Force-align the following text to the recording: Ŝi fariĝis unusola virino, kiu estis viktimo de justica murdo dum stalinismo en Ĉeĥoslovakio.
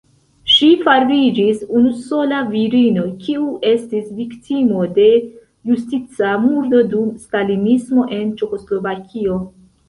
Ŝi 0.51 0.67
fariĝis 0.85 1.59
unusola 1.79 2.39
virino, 2.53 3.03
kiu 3.25 3.43
estis 3.73 4.07
viktimo 4.21 4.87
de 4.95 5.05
justica 5.73 6.33
murdo 6.47 6.81
dum 6.95 7.13
stalinismo 7.27 8.09
en 8.19 8.35
Ĉeĥoslovakio. 8.43 9.39